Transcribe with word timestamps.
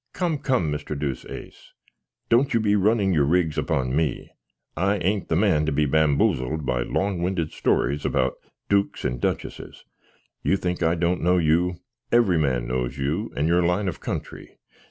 Come, 0.13 0.39
come, 0.39 0.71
Mr. 0.71 0.97
Deuceace, 0.97 1.73
don't 2.27 2.55
you 2.55 2.59
be 2.59 2.75
running 2.75 3.13
your 3.13 3.23
rigs 3.23 3.55
upon 3.55 3.95
me; 3.95 4.31
I 4.75 4.97
an't 4.97 5.27
the 5.27 5.35
man 5.35 5.67
to 5.67 5.71
be 5.71 5.85
bamboozl'd 5.85 6.65
by 6.65 6.81
long 6.81 7.21
winded 7.21 7.51
stories 7.51 8.03
about 8.03 8.37
dukes 8.67 9.05
and 9.05 9.21
duchesses. 9.21 9.85
You 10.41 10.57
think 10.57 10.81
I 10.81 10.95
don't 10.95 11.21
know 11.21 11.37
you; 11.37 11.81
every 12.11 12.39
man 12.39 12.67
knows 12.67 12.97
you, 12.97 13.31
and 13.35 13.47
your 13.47 13.61
line 13.61 13.87
of 13.87 13.99
country. 13.99 14.57